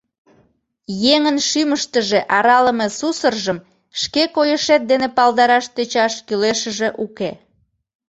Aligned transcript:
Еҥын 1.13 1.37
шӱмыштыжӧ 1.47 2.19
аралыме 2.37 2.87
сусыржым 2.97 3.57
шке 4.01 4.23
койышет 4.35 4.81
дене 4.91 5.07
палдараш 5.17 5.65
тӧчаш 5.75 6.13
кӱлешыже 6.27 6.89
уке. 7.05 7.31